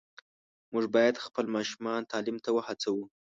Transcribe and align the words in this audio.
موږ 0.73 0.85
باید 0.95 1.23
خپل 1.25 1.45
ماشومان 1.55 2.01
تعلیم 2.11 2.37
ته 2.43 2.49
وهڅوو. 2.53 3.03